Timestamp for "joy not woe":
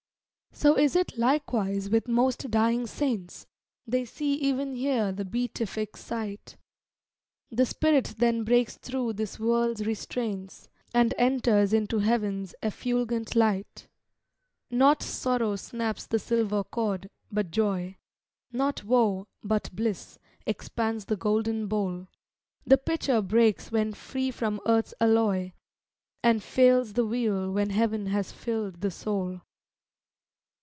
17.49-19.27